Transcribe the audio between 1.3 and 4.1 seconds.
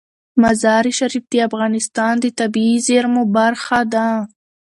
د افغانستان د طبیعي زیرمو برخه ده.